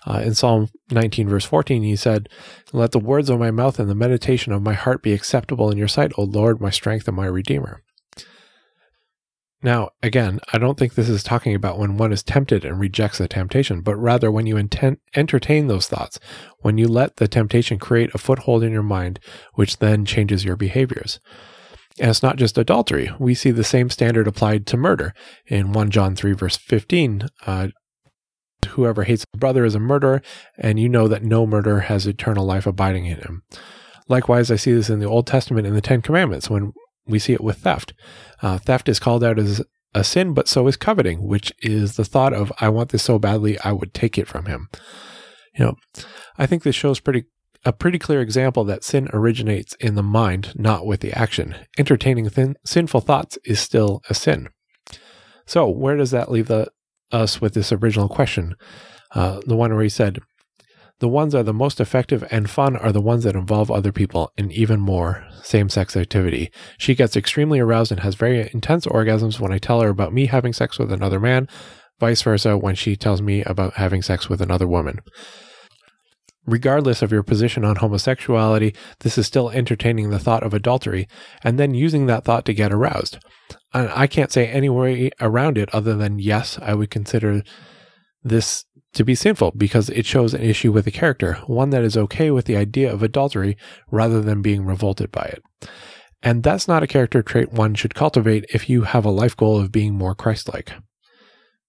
Uh, 0.06 0.20
in 0.24 0.34
Psalm 0.34 0.68
19, 0.90 1.28
verse 1.28 1.44
14, 1.44 1.82
he 1.82 1.96
said, 1.96 2.30
Let 2.72 2.92
the 2.92 2.98
words 2.98 3.28
of 3.28 3.38
my 3.38 3.50
mouth 3.50 3.78
and 3.78 3.90
the 3.90 3.94
meditation 3.94 4.52
of 4.52 4.62
my 4.62 4.72
heart 4.72 5.02
be 5.02 5.12
acceptable 5.12 5.70
in 5.70 5.76
your 5.76 5.88
sight, 5.88 6.12
O 6.16 6.22
Lord, 6.22 6.60
my 6.60 6.70
strength 6.70 7.08
and 7.08 7.16
my 7.16 7.26
redeemer. 7.26 7.82
Now, 9.62 9.90
again, 10.02 10.38
I 10.52 10.58
don't 10.58 10.78
think 10.78 10.94
this 10.94 11.08
is 11.08 11.24
talking 11.24 11.54
about 11.54 11.78
when 11.78 11.96
one 11.96 12.12
is 12.12 12.22
tempted 12.22 12.64
and 12.64 12.78
rejects 12.78 13.18
the 13.18 13.26
temptation, 13.26 13.80
but 13.80 13.96
rather 13.96 14.30
when 14.30 14.46
you 14.46 14.56
intent, 14.56 15.00
entertain 15.16 15.66
those 15.66 15.88
thoughts, 15.88 16.20
when 16.60 16.78
you 16.78 16.86
let 16.86 17.16
the 17.16 17.26
temptation 17.26 17.78
create 17.78 18.14
a 18.14 18.18
foothold 18.18 18.62
in 18.62 18.70
your 18.70 18.84
mind, 18.84 19.18
which 19.54 19.78
then 19.78 20.04
changes 20.04 20.44
your 20.44 20.54
behaviors. 20.54 21.18
And 21.98 22.08
it's 22.08 22.22
not 22.22 22.36
just 22.36 22.56
adultery. 22.56 23.10
We 23.18 23.34
see 23.34 23.50
the 23.50 23.64
same 23.64 23.90
standard 23.90 24.28
applied 24.28 24.64
to 24.68 24.76
murder. 24.76 25.12
In 25.48 25.72
1 25.72 25.90
John 25.90 26.14
3, 26.14 26.32
verse 26.34 26.56
15, 26.56 27.22
uh, 27.44 27.68
whoever 28.68 29.02
hates 29.02 29.24
a 29.34 29.38
brother 29.38 29.64
is 29.64 29.74
a 29.74 29.80
murderer, 29.80 30.22
and 30.56 30.78
you 30.78 30.88
know 30.88 31.08
that 31.08 31.24
no 31.24 31.46
murderer 31.46 31.80
has 31.80 32.06
eternal 32.06 32.44
life 32.44 32.66
abiding 32.66 33.06
in 33.06 33.16
him. 33.18 33.42
Likewise, 34.08 34.52
I 34.52 34.56
see 34.56 34.72
this 34.72 34.88
in 34.88 35.00
the 35.00 35.06
Old 35.06 35.26
Testament 35.26 35.66
in 35.66 35.74
the 35.74 35.80
Ten 35.80 36.00
Commandments 36.00 36.48
when 36.48 36.72
we 37.08 37.18
see 37.18 37.32
it 37.32 37.42
with 37.42 37.58
theft. 37.58 37.94
Uh, 38.42 38.58
theft 38.58 38.88
is 38.88 38.98
called 38.98 39.24
out 39.24 39.38
as 39.38 39.62
a 39.94 40.04
sin, 40.04 40.34
but 40.34 40.48
so 40.48 40.66
is 40.68 40.76
coveting, 40.76 41.26
which 41.26 41.52
is 41.60 41.96
the 41.96 42.04
thought 42.04 42.32
of, 42.32 42.52
I 42.60 42.68
want 42.68 42.90
this 42.90 43.02
so 43.02 43.18
badly, 43.18 43.58
I 43.60 43.72
would 43.72 43.94
take 43.94 44.18
it 44.18 44.28
from 44.28 44.46
him. 44.46 44.68
You 45.58 45.64
know, 45.64 45.74
I 46.36 46.46
think 46.46 46.62
this 46.62 46.76
shows 46.76 47.00
pretty 47.00 47.24
a 47.64 47.72
pretty 47.72 47.98
clear 47.98 48.20
example 48.20 48.64
that 48.64 48.84
sin 48.84 49.08
originates 49.12 49.74
in 49.80 49.96
the 49.96 50.02
mind, 50.02 50.52
not 50.54 50.86
with 50.86 51.00
the 51.00 51.12
action. 51.12 51.56
Entertaining 51.76 52.28
thin, 52.30 52.56
sinful 52.64 53.00
thoughts 53.00 53.36
is 53.44 53.58
still 53.58 54.00
a 54.08 54.14
sin. 54.14 54.48
So, 55.44 55.68
where 55.68 55.96
does 55.96 56.10
that 56.12 56.30
leave 56.30 56.46
the, 56.46 56.68
us 57.10 57.40
with 57.40 57.54
this 57.54 57.72
original 57.72 58.08
question? 58.08 58.54
Uh, 59.14 59.40
the 59.46 59.56
one 59.56 59.72
where 59.72 59.82
he 59.82 59.88
said, 59.88 60.20
the 61.00 61.08
ones 61.08 61.32
that 61.32 61.40
are 61.40 61.44
the 61.44 61.52
most 61.52 61.80
effective 61.80 62.24
and 62.30 62.50
fun 62.50 62.76
are 62.76 62.92
the 62.92 63.00
ones 63.00 63.24
that 63.24 63.36
involve 63.36 63.70
other 63.70 63.92
people 63.92 64.32
and 64.36 64.52
even 64.52 64.80
more 64.80 65.26
same 65.42 65.68
sex 65.68 65.96
activity. 65.96 66.50
She 66.76 66.94
gets 66.94 67.16
extremely 67.16 67.60
aroused 67.60 67.92
and 67.92 68.00
has 68.00 68.16
very 68.16 68.50
intense 68.52 68.86
orgasms 68.86 69.38
when 69.38 69.52
I 69.52 69.58
tell 69.58 69.80
her 69.80 69.88
about 69.88 70.12
me 70.12 70.26
having 70.26 70.52
sex 70.52 70.78
with 70.78 70.90
another 70.90 71.20
man, 71.20 71.48
vice 72.00 72.22
versa 72.22 72.56
when 72.58 72.74
she 72.74 72.96
tells 72.96 73.22
me 73.22 73.42
about 73.44 73.74
having 73.74 74.02
sex 74.02 74.28
with 74.28 74.40
another 74.40 74.66
woman. 74.66 75.00
Regardless 76.46 77.02
of 77.02 77.12
your 77.12 77.22
position 77.22 77.64
on 77.64 77.76
homosexuality, 77.76 78.74
this 79.00 79.18
is 79.18 79.26
still 79.26 79.50
entertaining 79.50 80.10
the 80.10 80.18
thought 80.18 80.42
of 80.42 80.54
adultery 80.54 81.06
and 81.44 81.58
then 81.58 81.74
using 81.74 82.06
that 82.06 82.24
thought 82.24 82.44
to 82.46 82.54
get 82.54 82.72
aroused. 82.72 83.18
I 83.72 84.06
can't 84.06 84.32
say 84.32 84.46
any 84.46 84.70
way 84.70 85.10
around 85.20 85.58
it 85.58 85.68
other 85.74 85.94
than 85.94 86.18
yes, 86.18 86.58
I 86.62 86.74
would 86.74 86.90
consider 86.90 87.42
this 88.22 88.64
to 88.94 89.04
be 89.04 89.14
sinful 89.14 89.52
because 89.56 89.90
it 89.90 90.06
shows 90.06 90.34
an 90.34 90.42
issue 90.42 90.72
with 90.72 90.84
the 90.84 90.90
character, 90.90 91.34
one 91.46 91.70
that 91.70 91.84
is 91.84 91.96
okay 91.96 92.30
with 92.30 92.46
the 92.46 92.56
idea 92.56 92.92
of 92.92 93.02
adultery 93.02 93.56
rather 93.90 94.20
than 94.20 94.42
being 94.42 94.64
revolted 94.64 95.12
by 95.12 95.24
it. 95.24 95.42
And 96.22 96.42
that's 96.42 96.66
not 96.66 96.82
a 96.82 96.88
character 96.88 97.22
trait 97.22 97.52
one 97.52 97.74
should 97.74 97.94
cultivate 97.94 98.44
if 98.52 98.68
you 98.68 98.82
have 98.82 99.04
a 99.04 99.10
life 99.10 99.36
goal 99.36 99.60
of 99.60 99.70
being 99.70 99.94
more 99.94 100.14
Christ 100.14 100.52
like. 100.52 100.72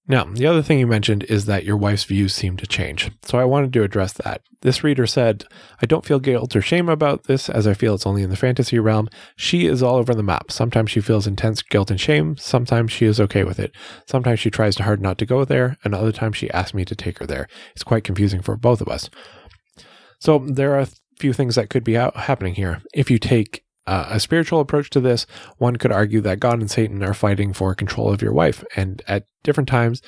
Now, 0.09 0.25
the 0.25 0.47
other 0.47 0.63
thing 0.63 0.79
you 0.79 0.87
mentioned 0.87 1.23
is 1.25 1.45
that 1.45 1.63
your 1.63 1.77
wife's 1.77 2.03
views 2.03 2.33
seem 2.33 2.57
to 2.57 2.65
change. 2.65 3.11
So 3.21 3.37
I 3.37 3.45
wanted 3.45 3.71
to 3.73 3.83
address 3.83 4.11
that. 4.13 4.41
This 4.61 4.83
reader 4.83 5.05
said, 5.05 5.45
I 5.83 5.85
don't 5.85 6.03
feel 6.03 6.19
guilt 6.19 6.55
or 6.55 6.61
shame 6.61 6.89
about 6.89 7.25
this 7.25 7.47
as 7.47 7.67
I 7.67 7.75
feel 7.75 7.93
it's 7.93 8.07
only 8.07 8.23
in 8.23 8.31
the 8.31 8.35
fantasy 8.35 8.79
realm. 8.79 9.07
She 9.35 9.67
is 9.67 9.83
all 9.83 9.97
over 9.97 10.15
the 10.15 10.23
map. 10.23 10.51
Sometimes 10.51 10.89
she 10.89 10.99
feels 10.99 11.27
intense 11.27 11.61
guilt 11.61 11.91
and 11.91 12.01
shame. 12.01 12.37
Sometimes 12.37 12.91
she 12.91 13.05
is 13.05 13.21
okay 13.21 13.43
with 13.43 13.59
it. 13.59 13.71
Sometimes 14.07 14.39
she 14.39 14.49
tries 14.49 14.79
hard 14.79 14.99
not 14.99 15.19
to 15.19 15.27
go 15.27 15.45
there. 15.45 15.77
And 15.83 15.93
other 15.93 16.11
times 16.11 16.37
she 16.37 16.49
asks 16.49 16.73
me 16.73 16.85
to 16.85 16.95
take 16.95 17.19
her 17.19 17.27
there. 17.27 17.47
It's 17.73 17.83
quite 17.83 18.03
confusing 18.03 18.41
for 18.41 18.57
both 18.57 18.81
of 18.81 18.87
us. 18.87 19.11
So 20.19 20.39
there 20.39 20.73
are 20.73 20.79
a 20.79 20.89
few 21.19 21.33
things 21.33 21.53
that 21.53 21.69
could 21.69 21.83
be 21.83 21.93
happening 21.93 22.55
here. 22.55 22.81
If 22.95 23.11
you 23.11 23.19
take 23.19 23.63
uh, 23.89 24.07
a 24.11 24.19
spiritual 24.19 24.59
approach 24.59 24.91
to 24.91 24.99
this, 24.99 25.25
one 25.57 25.77
could 25.77 25.91
argue 25.91 26.21
that 26.21 26.39
God 26.39 26.59
and 26.59 26.69
Satan 26.69 27.03
are 27.03 27.15
fighting 27.15 27.53
for 27.53 27.73
control 27.73 28.13
of 28.13 28.21
your 28.21 28.33
wife, 28.33 28.63
and 28.75 29.01
at 29.07 29.25
different 29.41 29.67
times, 29.67 30.01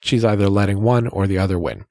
she's 0.00 0.24
either 0.24 0.48
letting 0.48 0.82
one 0.82 1.08
or 1.08 1.26
the 1.26 1.38
other 1.38 1.58
win. 1.58 1.84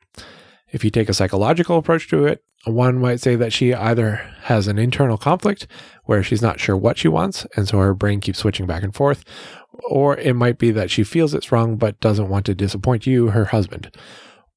If 0.72 0.86
you 0.86 0.90
take 0.90 1.10
a 1.10 1.14
psychological 1.14 1.78
approach 1.78 2.08
to 2.10 2.26
it, 2.26 2.44
one 2.66 3.00
might 3.00 3.20
say 3.20 3.36
that 3.36 3.52
she 3.52 3.74
either 3.74 4.16
has 4.44 4.68
an 4.68 4.80
internal 4.80 5.18
conflict 5.18 5.68
where 6.06 6.24
she's 6.24 6.42
not 6.42 6.62
sure 6.62 6.78
what 6.78 6.98
she 6.98 7.10
wants, 7.10 7.46
and 7.58 7.68
so 7.68 7.78
her 7.80 7.94
brain 7.94 8.22
keeps 8.22 8.40
switching 8.40 8.66
back 8.66 8.84
and 8.84 8.96
forth, 8.96 9.26
or 9.90 10.18
it 10.18 10.34
might 10.34 10.58
be 10.58 10.72
that 10.72 10.90
she 10.90 11.04
feels 11.04 11.34
it's 11.34 11.52
wrong 11.52 11.76
but 11.76 12.00
doesn't 12.00 12.30
want 12.30 12.46
to 12.46 12.56
disappoint 12.56 13.06
you, 13.06 13.32
her 13.32 13.46
husband. 13.46 13.92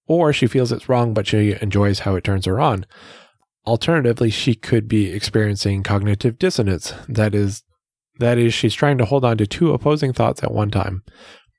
Or 0.07 0.33
she 0.33 0.47
feels 0.47 0.71
it's 0.71 0.89
wrong 0.89 1.15
but 1.15 1.27
she 1.27 1.57
enjoys 1.61 2.01
how 2.01 2.15
it 2.15 2.23
turns 2.23 2.47
her 2.47 2.61
on. 2.61 2.87
Alternatively, 3.67 4.31
she 4.31 4.55
could 4.55 4.89
be 4.89 5.11
experiencing 5.11 5.83
cognitive 5.83 6.39
dissonance. 6.39 6.95
That 7.09 7.35
is, 7.35 7.63
that 8.19 8.39
is, 8.39 8.55
she's 8.55 8.75
trying 8.75 8.99
to 8.99 9.05
hold 9.05 9.25
on 9.25 9.37
to 9.39 9.47
two 9.47 9.73
opposing 9.73 10.13
thoughts 10.13 10.43
at 10.43 10.53
one 10.53 10.71
time. 10.71 11.03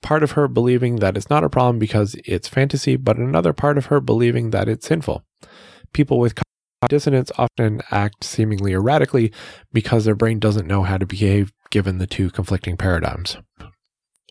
Part 0.02 0.24
of 0.24 0.32
her 0.32 0.48
believing 0.48 0.96
that 0.98 1.16
it's 1.16 1.30
not 1.30 1.44
a 1.44 1.50
problem 1.50 1.78
because 1.78 2.16
it's 2.26 2.48
fantasy, 2.48 2.96
but 2.96 3.18
another 3.18 3.54
part 3.54 3.78
of 3.78 3.88
her 3.88 4.02
believing 4.02 4.50
that 4.50 4.68
it's 4.68 4.88
sinful. 4.88 5.24
People 5.94 6.18
with 6.18 6.36
cognitive 6.36 6.90
dissonance 6.90 7.32
often 7.38 7.82
act 7.92 8.24
seemingly 8.24 8.74
erratically 8.74 9.32
because 9.72 10.06
their 10.06 10.16
brain 10.16 10.40
doesn't 10.40 10.68
know 10.68 10.82
how 10.82 10.98
to 10.98 11.06
behave 11.06 11.54
given 11.70 12.00
the 12.00 12.08
two 12.08 12.32
conflicting 12.32 12.78
paradigms. 12.78 13.38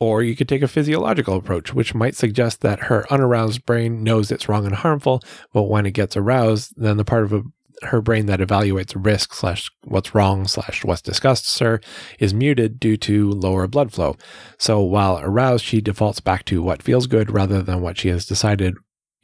Or 0.00 0.23
you 0.23 0.35
could 0.35 0.49
take 0.49 0.62
a 0.62 0.69
physiological 0.69 1.37
approach, 1.37 1.75
which 1.75 1.95
might 1.95 2.17
suggest 2.17 2.62
that 2.62 2.85
her 2.85 3.07
unaroused 3.12 3.67
brain 3.67 4.03
knows 4.03 4.31
it's 4.31 4.49
wrong 4.49 4.65
and 4.65 4.75
harmful, 4.75 5.23
but 5.53 5.65
when 5.65 5.85
it 5.87 5.93
gets 5.93 6.17
aroused, 6.17 6.73
then 6.77 6.97
the 6.97 7.05
part 7.05 7.25
of 7.25 7.33
a 7.33 7.43
her 7.82 8.00
brain 8.00 8.26
that 8.26 8.40
evaluates 8.40 8.92
risk 8.94 9.34
slash 9.34 9.70
what's 9.84 10.14
wrong 10.14 10.46
slash 10.46 10.84
what 10.84 11.02
disgusts 11.02 11.58
her 11.58 11.80
is 12.18 12.34
muted 12.34 12.78
due 12.78 12.96
to 12.99 13.30
lower 13.30 13.66
blood 13.66 13.92
flow. 13.92 14.16
So 14.58 14.80
while 14.80 15.18
aroused, 15.18 15.64
she 15.64 15.80
defaults 15.80 16.20
back 16.20 16.44
to 16.46 16.62
what 16.62 16.82
feels 16.82 17.06
good 17.06 17.30
rather 17.30 17.62
than 17.62 17.80
what 17.80 17.99
she 17.99 18.08
has 18.08 18.26
decided 18.26 18.75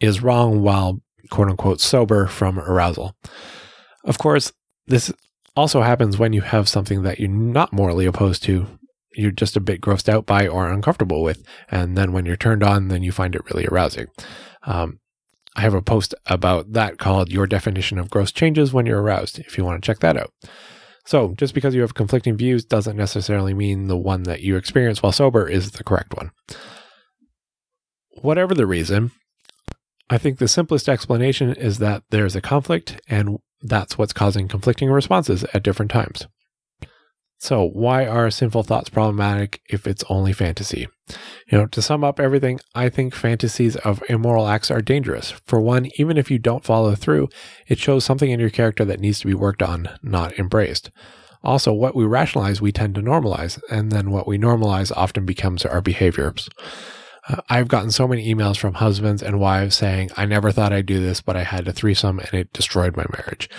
is 0.01 0.23
wrong 0.23 0.63
while 0.63 1.01
quote 1.31 1.49
unquote 1.49 1.81
sober 1.81 2.27
from 2.27 2.59
arousal. 2.59 3.17
Of 4.05 4.19
course, 4.19 4.53
this 4.87 5.13
also 5.57 5.83
happens 5.83 6.19
when 6.19 6.33
you 6.33 6.43
have 6.43 6.69
something 6.69 7.03
that 7.03 7.19
you're 7.19 7.29
not 7.29 7.73
morally 7.73 8.07
opposed 8.07 8.43
to. 8.45 8.67
You're 9.15 9.31
just 9.31 9.57
a 9.57 9.61
bit 9.61 9.81
grossed 9.81 10.09
out 10.09 10.27
by 10.27 10.47
or 10.47 10.71
uncomfortable 10.71 11.23
with. 11.23 11.43
And 11.71 11.97
then 11.97 12.13
when 12.13 12.27
you're 12.27 12.37
turned 12.37 12.63
on, 12.63 12.89
then 12.89 13.03
you 13.03 13.13
find 13.13 13.35
it 13.35 13.45
really 13.51 13.67
arousing. 13.67 14.09
Um, 14.65 15.01
I 15.57 15.63
have 15.63 15.75
a 15.75 15.83
post 15.83 16.15
about 16.27 16.75
that 16.75 16.99
called 16.99 17.33
Your 17.33 17.47
Definition 17.47 17.99
of 17.99 18.11
Gross 18.11 18.31
Changes 18.31 18.75
When 18.75 18.85
You're 18.85 19.01
Aroused, 19.01 19.39
if 19.39 19.57
you 19.57 19.65
want 19.65 19.83
to 19.83 19.87
check 19.87 20.01
that 20.01 20.17
out. 20.17 20.31
So, 21.07 21.35
just 21.39 21.55
because 21.55 21.75
you 21.75 21.81
have 21.81 21.95
conflicting 21.95 22.37
views 22.37 22.65
doesn't 22.65 22.97
necessarily 22.97 23.55
mean 23.55 23.87
the 23.87 23.97
one 23.97 24.25
that 24.25 24.43
you 24.43 24.57
experience 24.57 25.03
while 25.03 25.13
sober 25.13 25.49
is 25.49 25.71
the 25.71 25.85
correct 25.85 26.15
one. 26.15 26.31
Whatever 28.21 28.55
the 28.55 28.67
reason, 28.67 29.13
I 30.11 30.19
think 30.19 30.39
the 30.39 30.49
simplest 30.49 30.89
explanation 30.89 31.55
is 31.55 31.79
that 31.79 32.03
there's 32.11 32.37
a 32.37 32.41
conflict 32.41 33.01
and 33.09 33.39
that's 33.63 33.97
what's 33.97 34.13
causing 34.13 34.49
conflicting 34.49 34.91
responses 34.91 35.45
at 35.55 35.63
different 35.63 35.91
times. 35.91 36.27
So, 37.39 37.69
why 37.69 38.07
are 38.07 38.31
sinful 38.31 38.63
thoughts 38.63 38.89
problematic 38.89 39.61
if 39.69 39.87
it's 39.87 40.05
only 40.09 40.33
fantasy? 40.33 40.89
You 41.51 41.59
know, 41.59 41.67
to 41.67 41.83
sum 41.83 42.03
up 42.03 42.19
everything, 42.19 42.61
I 42.75 42.89
think 42.89 43.15
fantasies 43.15 43.77
of 43.77 44.03
immoral 44.09 44.49
acts 44.49 44.71
are 44.71 44.81
dangerous. 44.81 45.33
For 45.45 45.61
one, 45.61 45.91
even 45.99 46.17
if 46.17 46.31
you 46.31 46.39
don't 46.39 46.65
follow 46.65 46.95
through, 46.95 47.29
it 47.69 47.79
shows 47.79 48.05
something 48.05 48.31
in 48.31 48.41
your 48.41 48.51
character 48.51 48.85
that 48.87 49.01
needs 49.01 49.21
to 49.21 49.27
be 49.27 49.35
worked 49.35 49.63
on, 49.63 49.89
not 50.03 50.39
embraced. 50.39 50.91
Also, 51.45 51.73
what 51.73 51.95
we 51.95 52.05
rationalize, 52.05 52.61
we 52.61 52.73
tend 52.73 52.95
to 52.95 53.03
normalize, 53.03 53.61
and 53.71 53.93
then 53.93 54.11
what 54.11 54.27
we 54.27 54.39
normalize 54.39 54.91
often 54.97 55.27
becomes 55.27 55.65
our 55.65 55.83
behaviors. 55.83 56.49
Uh, 57.29 57.37
I've 57.51 57.69
gotten 57.69 57.91
so 57.91 58.09
many 58.09 58.33
emails 58.35 58.57
from 58.57 58.75
husbands 58.75 59.23
and 59.23 59.39
wives 59.39 59.77
saying, 59.77 60.11
I 60.17 60.25
never 60.25 60.51
thought 60.51 60.73
I'd 60.73 60.87
do 60.87 61.01
this, 61.01 61.21
but 61.21 61.37
I 61.37 61.43
had 61.45 61.69
a 61.69 61.73
threesome 61.73 62.19
and 62.19 62.35
it 62.35 62.53
destroyed 62.53 62.97
my 62.97 63.05
marriage 63.13 63.51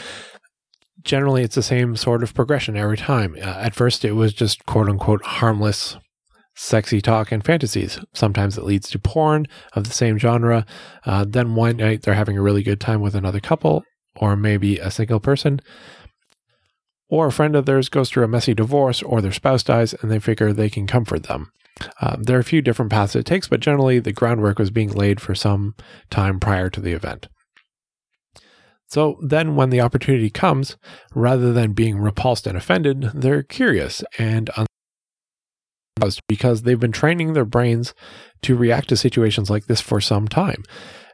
generally 1.08 1.42
it's 1.42 1.56
the 1.56 1.64
same 1.64 1.96
sort 1.96 2.22
of 2.22 2.36
progression 2.36 2.78
every 2.78 2.98
time. 2.98 3.36
Uh, 3.42 3.46
at 3.46 3.74
first, 3.74 4.06
it 4.06 4.12
was 4.12 4.34
just 4.34 4.66
quote 4.66 4.90
unquote 4.90 5.24
harmless 5.24 5.98
sexy 6.54 7.02
talk 7.02 7.32
and 7.32 7.46
fantasies. 7.46 8.00
Sometimes 8.14 8.58
it 8.58 8.64
leads 8.64 8.90
to 8.90 9.00
porn 9.00 9.46
of 9.74 9.86
the 9.86 9.94
same 9.94 10.18
genre. 10.18 10.66
Uh, 11.06 11.26
then 11.28 11.56
one 11.56 11.78
night 11.78 12.02
they're 12.02 12.14
having 12.14 12.38
a 12.38 12.42
really 12.42 12.64
good 12.64 12.82
time 12.82 13.00
with 13.00 13.16
another 13.16 13.40
couple, 13.40 13.84
or 14.16 14.36
maybe 14.36 14.78
a 14.78 14.92
single 14.92 15.20
person. 15.20 15.60
Or 17.10 17.28
a 17.28 17.32
friend 17.32 17.56
of 17.56 17.66
theirs 17.66 17.90
goes 17.90 18.10
through 18.10 18.26
a 18.26 18.28
messy 18.28 18.54
divorce, 18.54 19.02
or 19.02 19.22
their 19.22 19.32
spouse 19.32 19.64
dies, 19.64 19.94
and 19.94 20.12
they 20.12 20.20
figure 20.20 20.52
they 20.52 20.70
can 20.70 20.88
comfort 20.88 21.24
them. 21.24 21.52
Um, 22.02 22.24
there 22.24 22.38
are 22.38 22.42
a 22.42 22.44
few 22.44 22.62
different 22.62 22.92
paths 22.92 23.16
it 23.16 23.26
takes, 23.26 23.48
but 23.48 23.60
generally 23.60 24.00
the 24.00 24.12
groundwork 24.12 24.60
was 24.60 24.72
being 24.72 24.92
laid 24.92 25.22
for 25.22 25.36
some 25.36 25.76
time 26.10 26.40
prior 26.40 26.70
to 26.72 26.82
the 26.82 26.92
event. 26.92 27.28
So 28.88 29.20
then, 29.22 29.56
when 29.56 29.70
the 29.70 29.82
opportunity 29.82 30.30
comes, 30.30 30.78
rather 31.14 31.52
than 31.52 31.74
being 31.74 31.98
repulsed 31.98 32.48
and 32.48 32.58
offended, 32.58 33.12
they're 33.14 33.44
curious 33.44 34.04
and 34.18 34.50
aroused 36.02 36.22
because 36.28 36.62
they've 36.62 36.80
been 36.80 36.94
training 36.94 37.34
their 37.34 37.46
brains 37.46 37.94
to 38.44 38.56
react 38.56 38.90
to 38.90 38.98
situations 38.98 39.50
like 39.50 39.66
this 39.66 39.82
for 39.82 40.00
some 40.00 40.28
time. 40.28 40.64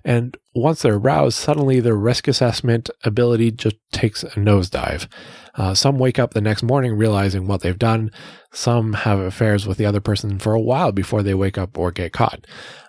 And 0.06 0.38
once 0.53 0.82
they're 0.82 0.96
aroused, 0.96 1.38
suddenly 1.38 1.80
their 1.80 1.96
risk 1.96 2.27
assessment 2.27 2.89
ability 3.03 3.51
just 3.51 3.77
takes 3.92 4.24
a 4.24 4.30
nosedive. 4.32 5.08
Uh, 5.56 5.74
some 5.74 5.98
wake 5.98 6.20
up 6.20 6.34
the 6.34 6.42
next 6.42 6.62
morning 6.62 6.96
realizing 6.96 7.48
what 7.48 7.62
they've 7.62 7.80
done. 7.80 8.12
Some 8.51 8.94
have 8.94 9.20
affairs 9.20 9.65
with 9.65 9.77
the 9.77 9.86
other 9.86 10.01
person 10.01 10.39
for 10.39 10.53
a 10.53 10.62
while 10.62 10.92
before 10.92 11.24
they 11.24 11.34
wake 11.34 11.58
up 11.58 11.77
or 11.77 11.92
get 11.92 12.12
caught. 12.12 12.46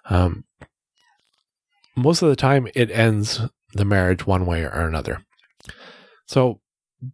Um, 0.06 0.44
most 1.96 2.22
of 2.22 2.28
the 2.28 2.36
time, 2.36 2.66
it 2.74 2.90
ends 2.90 3.40
the 3.74 3.84
marriage 3.84 4.26
one 4.26 4.46
way 4.46 4.62
or 4.62 4.86
another. 4.86 5.24
So 6.26 6.60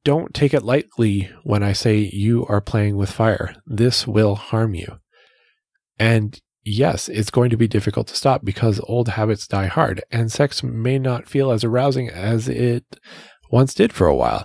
don't 0.05 0.35
take 0.35 0.55
it 0.55 0.62
lightly 0.62 1.31
when 1.43 1.62
I 1.62 1.73
say 1.73 1.99
you 1.99 2.47
are 2.47 2.61
playing 2.61 2.97
with 2.97 3.11
fire. 3.11 3.57
This 3.67 4.07
will 4.07 4.37
harm 4.37 4.75
you. 4.75 4.99
And 5.99 6.40
yes, 6.64 7.09
it's 7.09 7.31
going 7.31 7.50
to 7.50 7.57
be 7.57 7.69
difficult 7.69 8.07
to 8.09 8.17
stop 8.17 8.45
because 8.45 8.81
old 8.85 9.09
habits 9.09 9.47
die 9.47 9.67
hard, 9.67 10.02
and 10.11 10.31
sex 10.31 10.62
may 10.62 10.99
not 10.99 11.29
feel 11.29 11.50
as 11.50 11.64
arousing 11.64 12.09
as 12.09 12.49
it 12.49 12.85
once 13.50 13.75
did 13.75 13.93
for 13.93 14.07
a 14.07 14.17
while. 14.17 14.45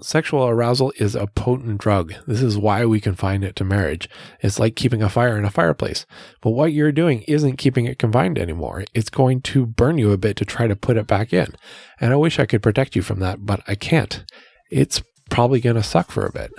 Sexual 0.00 0.46
arousal 0.46 0.92
is 0.98 1.16
a 1.16 1.26
potent 1.26 1.78
drug. 1.78 2.14
This 2.24 2.40
is 2.40 2.56
why 2.56 2.84
we 2.84 3.00
confine 3.00 3.42
it 3.42 3.56
to 3.56 3.64
marriage. 3.64 4.08
It's 4.40 4.60
like 4.60 4.76
keeping 4.76 5.02
a 5.02 5.08
fire 5.08 5.36
in 5.36 5.44
a 5.44 5.50
fireplace. 5.50 6.06
But 6.40 6.50
what 6.50 6.72
you're 6.72 6.92
doing 6.92 7.22
isn't 7.22 7.56
keeping 7.56 7.86
it 7.86 7.98
confined 7.98 8.38
anymore. 8.38 8.84
It's 8.94 9.10
going 9.10 9.40
to 9.42 9.66
burn 9.66 9.98
you 9.98 10.12
a 10.12 10.16
bit 10.16 10.36
to 10.36 10.44
try 10.44 10.68
to 10.68 10.76
put 10.76 10.96
it 10.96 11.08
back 11.08 11.32
in. 11.32 11.52
And 12.00 12.12
I 12.12 12.16
wish 12.16 12.38
I 12.38 12.46
could 12.46 12.62
protect 12.62 12.94
you 12.94 13.02
from 13.02 13.18
that, 13.20 13.44
but 13.44 13.60
I 13.66 13.74
can't. 13.74 14.24
It's 14.70 15.02
probably 15.30 15.60
going 15.60 15.74
to 15.74 15.82
suck 15.82 16.12
for 16.12 16.24
a 16.24 16.32
bit. 16.32 16.52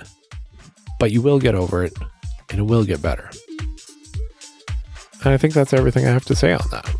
But 0.98 1.10
you 1.10 1.22
will 1.22 1.38
get 1.38 1.54
over 1.54 1.82
it, 1.82 1.94
and 2.50 2.58
it 2.58 2.64
will 2.64 2.84
get 2.84 3.00
better. 3.00 3.30
And 5.24 5.32
I 5.32 5.38
think 5.38 5.54
that's 5.54 5.72
everything 5.72 6.06
I 6.06 6.10
have 6.10 6.26
to 6.26 6.36
say 6.36 6.52
on 6.52 6.68
that. 6.72 6.99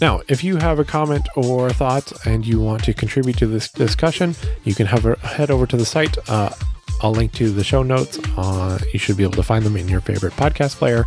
Now, 0.00 0.20
if 0.28 0.44
you 0.44 0.56
have 0.56 0.78
a 0.78 0.84
comment 0.84 1.26
or 1.36 1.70
thought 1.70 2.12
and 2.26 2.46
you 2.46 2.60
want 2.60 2.84
to 2.84 2.92
contribute 2.92 3.38
to 3.38 3.46
this 3.46 3.70
discussion, 3.70 4.34
you 4.64 4.74
can 4.74 4.86
head 4.86 5.50
over 5.50 5.66
to 5.66 5.76
the 5.76 5.86
site. 5.86 6.16
Uh, 6.28 6.50
I'll 7.02 7.12
link 7.12 7.32
to 7.34 7.50
the 7.50 7.64
show 7.64 7.82
notes. 7.82 8.18
Uh, 8.36 8.78
you 8.92 8.98
should 8.98 9.16
be 9.16 9.22
able 9.22 9.34
to 9.34 9.42
find 9.42 9.64
them 9.64 9.76
in 9.76 9.88
your 9.88 10.00
favorite 10.00 10.34
podcast 10.34 10.76
player. 10.76 11.04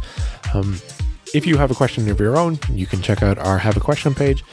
Um, 0.54 0.80
if 1.34 1.46
you 1.46 1.58
have 1.58 1.70
a 1.70 1.76
question 1.76 2.10
of 2.10 2.20
your 2.20 2.38
own, 2.38 2.58
you 2.72 2.88
can 2.88 3.02
check 3.02 3.22
out 3.22 3.38
our 3.38 3.60
Have 3.60 3.78
a 3.78 3.80
Question 3.80 4.16
page. 4.16 4.44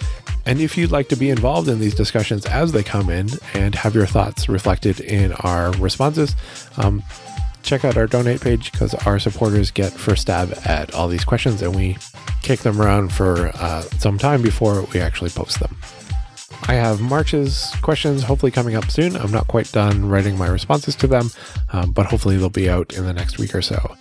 And 0.45 0.61
if 0.61 0.77
you'd 0.77 0.93
like 0.93 1.09
to 1.09 1.17
be 1.17 1.31
involved 1.31 1.69
in 1.69 1.81
these 1.81 1.95
discussions 1.95 2.45
as 2.47 2.73
they 2.73 2.83
come 2.83 3.09
in 3.09 3.29
and 3.55 3.75
have 3.75 3.95
your 3.95 4.07
thoughts 4.07 4.49
reflected 4.49 5.01
in 5.01 5.33
our 5.33 5.73
responses, 5.73 6.37
um, 6.77 7.03
check 7.63 7.85
out 7.85 7.97
our 7.97 8.07
donate 8.07 8.43
page 8.43 8.71
because 8.71 8.95
our 9.07 9.19
supporters 9.19 9.71
get 9.71 9.93
first 9.93 10.23
stab 10.23 10.57
at 10.65 10.95
all 10.95 11.09
these 11.09 11.25
questions 11.25 11.63
and 11.63 11.75
we 11.75 11.97
kick 12.47 12.61
them 12.61 12.81
around 12.81 13.13
for 13.13 13.49
uh, 13.57 13.83
some 13.99 14.19
time 14.19 14.41
before 14.41 14.83
we 14.95 15.01
actually 15.01 15.31
post 15.31 15.59
them. 15.59 15.77
I 16.69 16.75
have 16.75 17.01
March's 17.01 17.75
questions 17.83 18.23
hopefully 18.23 18.53
coming 18.53 18.77
up 18.77 18.89
soon. 18.89 19.17
I'm 19.17 19.33
not 19.33 19.49
quite 19.49 19.71
done 19.73 20.09
writing 20.09 20.39
my 20.39 20.47
responses 20.47 20.95
to 20.97 21.09
them, 21.09 21.31
um, 21.73 21.91
but 21.91 22.07
hopefully 22.07 22.37
they'll 22.37 22.49
be 22.49 22.71
out 22.71 22.95
in 22.95 23.05
the 23.05 23.13
next 23.13 23.39
week 23.39 23.53
or 23.53 23.63
so. 23.63 23.97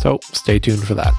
So 0.00 0.20
stay 0.22 0.60
tuned 0.60 0.86
for 0.86 0.94
that. 0.94 1.12